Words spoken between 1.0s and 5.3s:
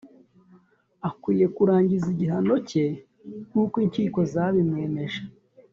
"Akwiye kurangiza igihano cye uko inkiko zabimwemeje